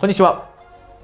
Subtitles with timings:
[0.00, 0.48] こんにちは。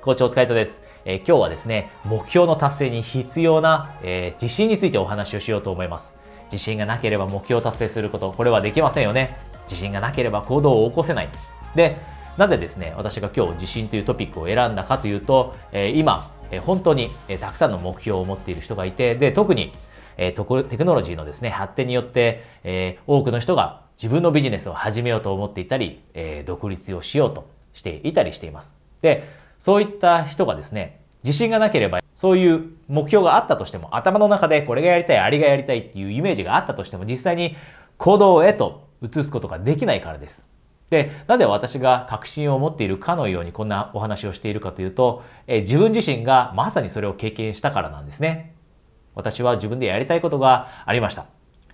[0.00, 6.14] 校長塚井戸です、え、今日はですね、目標の達成に必要な、えー、自信についてお話をしようと思います。
[6.52, 9.38] 自信がなければ目標を達成すること、これはできませんよね。
[9.64, 11.28] 自信がなければ行動を起こせない。
[11.74, 11.96] で、
[12.36, 19.72] なぜですね、私が今日自信というトピックを選んだかというと、えー、今、え本当に、えたくさんの目標を持っている人がいて、で、特に、
[20.16, 28.74] えテクノロジーのですね、発展によって、え多くの人が自分のビジネスを始めようと思っていたり、え独立をしようとしていたりしています。
[29.02, 29.28] で、
[29.58, 37.56] そういった人がですね、自信がなければ、そういう目標があったとしても、頭の中でこれがやりたい、あれがやりたいっていうイメージがあったとしても、実際に
[37.98, 40.42] 行動へと移すことができないからです。
[40.88, 48.54] で、なぜ私が確信を持っているかのようにこんなお話をしているかというと、え自分自身がまさにそれを経験したからなんですね。
[49.14, 51.26] 私は自分でやりたいことがありました。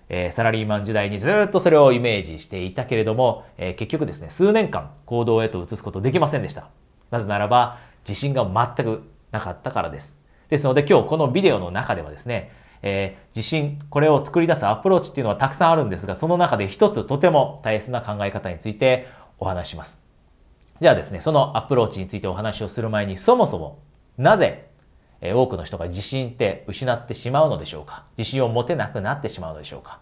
[0.09, 6.69] えー、サラリーマン時代にずっとそれをイメージしていたけれども、えー、結局ですね、数年間行動へと移すことできませんでした。
[7.11, 10.15] なぜならば、自信が全くなかったからです。
[10.49, 12.51] ですので今日このビデオの中ではですね、
[12.83, 19.07] えー、自信、これを作り出すアプローチっていうのはたくさんあるんですが、その中で一つとても大切な考え方について
[19.39, 19.97] お話しします。
[20.81, 23.79] じゃあですね、そのアプローチについてお話をする前に、そもそも
[24.17, 24.67] なぜ
[25.23, 28.03] 多くの人が自信って失ってしまうのでしょうか？
[28.17, 29.99] 自信を持てなくなってしまうのでしょうか？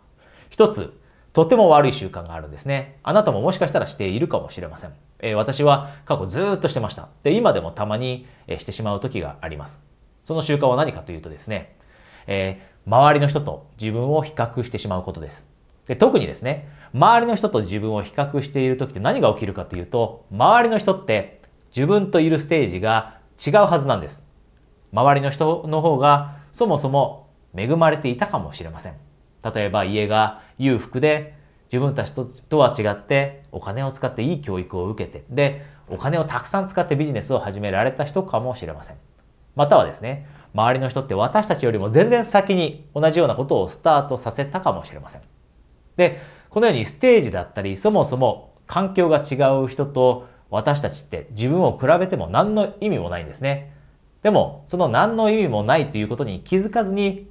[0.50, 0.98] 一つ、
[1.34, 2.98] とても悪い習慣があるんですね。
[3.04, 4.94] あなたももしかしたらしているかもしれません。
[5.20, 7.10] え、私は過去ずっとしてました。
[7.24, 9.80] で、今でもたまに、えしてしまう時があります。
[10.26, 11.76] その習慣は何かというとですね、
[12.28, 15.48] えー、周りの人と自分を比較してしまうことです。
[15.88, 21.42] で特にですね、周りの人と自分を比較している時って何が起きるかというと、周りの人って
[21.76, 24.24] 自分といるステージが違うはずなんです。
[24.94, 28.95] 周りの人の方がそもそも恵まれていたかもしれません。
[29.44, 31.36] 例えば家が裕福で
[31.72, 38.97] 自分たちとは違ってお金を使っていい教育を受けて、で、お金をたくさん使ってビジネスを始められた人かもしれません。
[39.56, 45.22] またはですね、周りの人って私たちよりも全然先に同じようなことをスタートさせたかもしれません。
[45.96, 46.19] で、
[46.50, 53.74] このようにステージだったり、そもそも環境が違う人と私たちって自分を比べても何の意味もないんですね。
[54.24, 57.28] でも、その何の意味もないということに気づかずに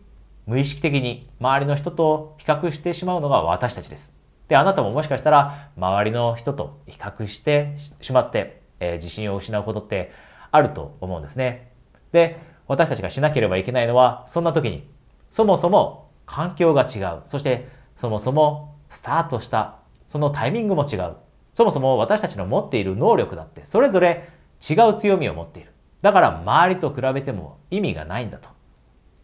[0.46, 4.12] 無意識的に周りの人と比較してしまうのが私たちです。
[4.48, 10.10] で、あなたももしかしたら周りの人と比較してしまって、えー、自信を失うことって
[10.50, 11.70] あると思うんですね。
[12.10, 14.88] で、私たちがしなければいけないのは、そんな時に、
[15.30, 17.22] そもそも環境が違う。
[17.28, 19.76] そして、そもそもスタートした、
[20.08, 21.14] そのタイミングも違う。
[21.54, 24.28] そもそも私たちの持っている能力だって、それぞれ
[24.68, 25.69] 違う強みを持っている。
[26.02, 28.48] だから周りと比べても意味がないんだと。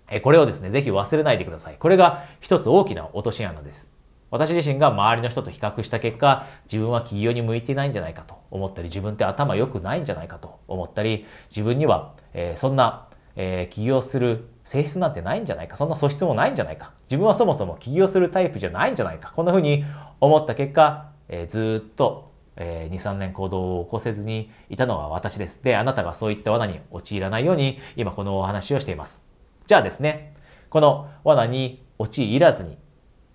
[0.09, 1.76] えこれをですね、ぜひ忘れないでください。
[1.78, 3.91] これが一つ大きな落とし穴です。
[4.31, 19.84] 私自身が周りの人と比較した結果、自分は企業に向いていないんじゃないかと思ったり、自分って頭良くないんじゃないかと思ったり、自分には、えー、そんな、えー、起業する性質なんてないんじゃないか、そんな素質もないんじゃないか、自分はそもそも起業するタイプじゃないんじゃないか、こんな風に
[20.20, 25.62] 思った結果、えー、ずっと、えー、2、3年行動を起こせずにいたのは私です。
[25.62, 29.21] で、あなたがそういった罠に陥らないように、今このお話をしています。
[29.67, 30.34] じゃあですね、
[30.71, 32.78] この罠に陥らずに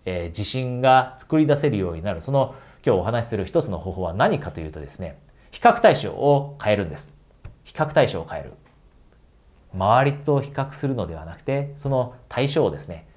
[0.05, 2.55] えー、自信が作り出せるようになる、その
[2.85, 5.19] 今日お話しする一つの方法は何かというとですね、
[5.51, 7.09] 比較対象を変えるんです。
[7.63, 8.53] 比較対象を変える。
[9.73, 13.07] 周りと比較するのではなくて、その対象をですね、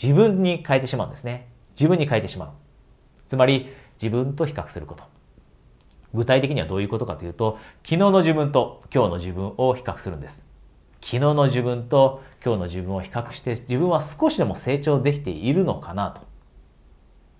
[0.00, 1.48] 自分に変えてしまうんですね。
[1.78, 2.50] 自分に変えてしまう。
[3.28, 5.04] つまり、自分と比較すること。
[6.14, 10.42] 具体的にはどういうことかというと、昨日の自分と今日の自分を比較するんです。
[11.02, 16.22] 昨日の自分と今日の自分を比較して自分は少しでも成長できているのかなと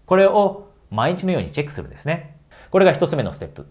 [0.06, 2.36] これを毎日のようにチェックするんですね。
[2.70, 3.66] これが一つ目のステップ。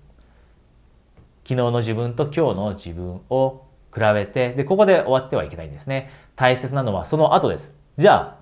[1.44, 6.10] 昨日の自分と今日の自分を比べて、で、ここで終わってはいけないんですね。
[6.36, 7.74] 大切なのはその後です。
[7.98, 8.40] じゃあ、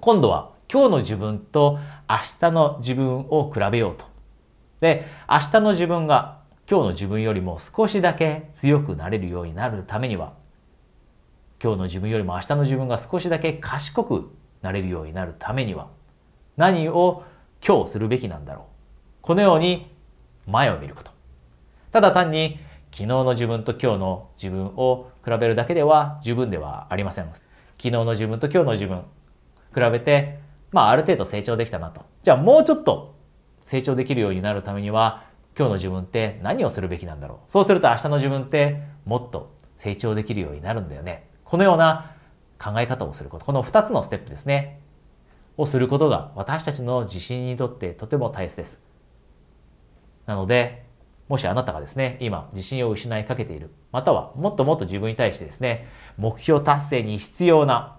[0.00, 1.78] 今度は今日の自分と
[2.08, 4.15] 明日の自分を比べようと。
[4.86, 6.38] で、明日の自分が
[6.70, 10.34] 今日の自分よりも少しだけ強くなれるようになるためには、
[11.60, 14.30] 今日の自分よりも明日の自分が少しだけ賢く
[14.62, 15.88] なれるようになるためには、
[16.56, 17.24] 何を
[17.66, 18.64] 今日するべきなんだろう。
[19.22, 19.90] このように
[20.46, 21.10] 前を見ること。
[21.90, 22.60] ただ単に
[22.92, 27.24] 昨日の自分と今日の自分を比べるだけでは十分ではありません。
[27.32, 27.42] 昨
[27.78, 29.02] 日の自分と今日の自分
[29.74, 30.38] 比べて、
[30.70, 32.02] まあある程度成長できたなと。
[32.22, 33.15] じゃあもうちょっと
[33.66, 35.24] 成長できるようになるためには
[35.56, 37.52] 今日の自分って何をするべきなんだろう。
[37.52, 41.28] そうすると明日の自分ってもっと成長できるようになるんだよね。
[41.44, 42.12] このような
[42.58, 43.44] 考え方をすること。
[43.44, 44.80] この2つのステップですね。
[45.56, 48.78] をすることが私たちの自信にとってとても大切です。
[50.26, 50.84] なので、
[51.28, 57.96] もしあなたがですね、今自信を失いかけている、またはもっともっと自分に対してですね、目標達成に必要な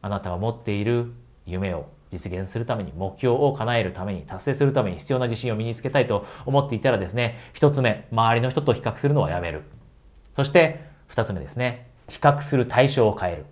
[0.00, 1.12] あなたが持っている
[1.44, 9.62] 夢を実現するために、目標を叶えるために、達成するために必要な自信を身につけたいと思っていたらですね、一つ目、周りの人と比較するのはやめる。
[10.36, 13.46] そして二つ目ですね、比較する対象を変える。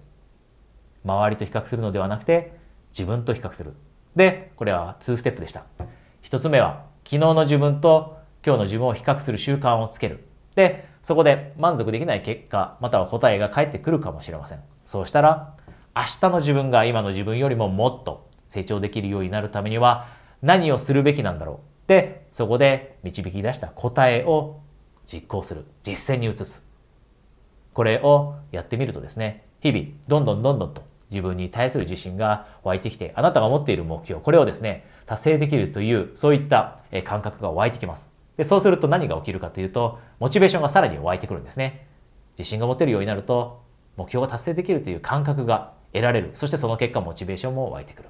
[1.04, 2.52] 周りと比較するのではなくて、
[2.90, 3.74] 自分と比較する。
[4.14, 5.64] で、これは2ステップでした。
[6.20, 10.26] 一つ目は、昨日の自分と今日の自分を比較する習慣をつける。
[10.54, 14.60] で、そこで満足できない結果、または答えが返ってくるかもしれません。
[14.84, 15.54] そうしたら、
[15.96, 20.08] 明日の自分が今の自分よりももっと成長できるようになるためには
[20.42, 21.88] 何をするべきなんだろう。
[21.88, 24.60] で、そこで導き出した答えを
[25.10, 25.64] 実行する。
[25.82, 26.62] 実践に移す。
[27.72, 38.08] これをやってみるとですね、日々、どんどんどんどんと自分に対する自信が湧いてきて、あなたが持っている目標、これをですね、達成できるという、そういった感覚が湧いてきます。
[38.36, 41.86] で、そうすると何が起きるかというと、モチベーションがさらに湧いてくるんですね。
[42.38, 43.62] 自信が持てるようになると、
[43.96, 46.30] 目標が達成できるという感覚が得られる。
[46.34, 48.08] そしてその結果、モチベーションも湧いてくる。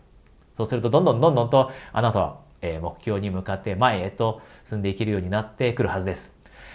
[0.61, 6.31] そうすると、どんどんどんどんと、あなたは、え目標に向かって前へと進んでいけるようになってくるはずです。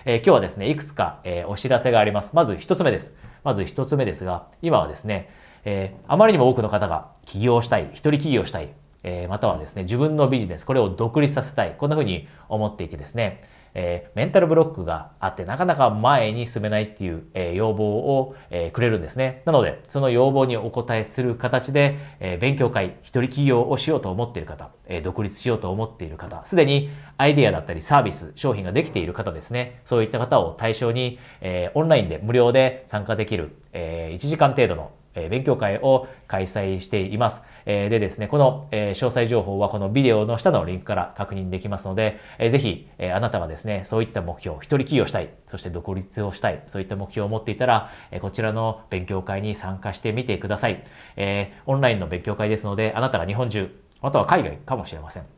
[0.05, 2.31] え今日はですね、いくつか、えお知らせがあります。
[2.33, 3.13] まず一つ目です。
[3.43, 5.29] まず一つ目ですが、今はですね、
[5.65, 8.69] えあまりにも多くの方が起業したい、一人起業したい、
[9.03, 13.43] えまたはですね、自分のビジネス、これを独立させたい、こんな風に思っていてですね、
[13.75, 19.43] え、メンタルブロックがあってなかなか前に進めないっていう、え、要望を、え、くれるんですね。
[19.45, 29.81] なので、その要望にお答えする形で、え勉強会、一人起業をしようと思っている方、え独立しようと思っている方、すでにアイデアだったりサービス、商品ができている方ですね。
[29.83, 37.41] そういった方を対象に、えオンラインで無料で参加できる、え1時間程度のえ勉強会を開催しています。
[37.65, 50.83] えでですね、この、え詳細情報はこのビデオの下のリンクから確認できますので、えぜひ、えあなたがですね、そういった目標、一人起業したい、そして独立をしたい、そういった目標を持っていたら、えこちらの勉強会に参加してみてください。
[51.17, 53.69] えオンラインの勉強会ですので、あなたが日本中、
[54.01, 55.34] または海外かもしれません。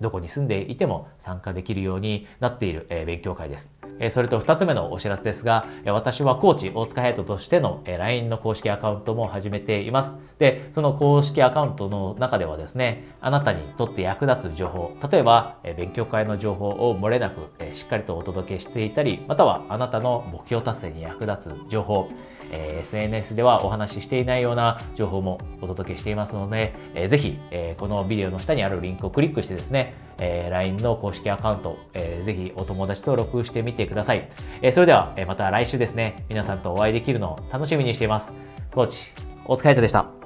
[0.00, 3.70] どこに住んでいても参加できるようになっている、え勉強会です。
[4.00, 10.12] えそれと2つ目のお知らせですが、私はコーチ大塚隼人としての LINE の公式アカウントも始めています。
[10.38, 22.08] で、その公式アカウントの中ではですね、あなたにとって役立つ情報、例えば勉強会の情報を漏れなくしっかりとお届けしていたり、またはあなたの目標達成に役立つ情報、
[22.54, 34.28] え SNS ではお話ししていないような情報もお届けしていますので、えー、ぜひ、えこのビデオの下にあるリンクをクリックしてですね、え LINE の公式アカウント、えー、ぜひお友達登録してみてください。
[34.62, 38.32] えそれでは、えまた来週ですね、皆さんとお会いできるのを楽しみにしています。
[38.72, 39.10] コーチ、
[39.46, 40.23] お疲れ様でした。